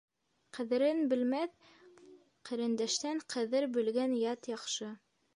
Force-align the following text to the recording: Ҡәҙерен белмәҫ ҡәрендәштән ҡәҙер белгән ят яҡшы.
Ҡәҙерен 0.57 1.01
белмәҫ 1.09 1.51
ҡәрендәштән 2.49 3.21
ҡәҙер 3.33 3.67
белгән 3.75 4.15
ят 4.23 4.49
яҡшы. 4.53 4.89